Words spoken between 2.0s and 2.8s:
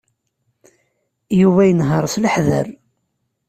s leḥder.